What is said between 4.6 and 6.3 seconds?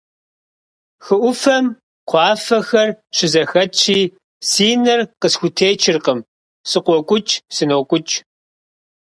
нэр къысхутечыркъым: